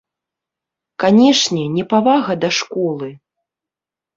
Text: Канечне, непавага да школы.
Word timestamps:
Канечне, 1.03 1.63
непавага 1.75 2.33
да 2.47 2.51
школы. 2.61 3.09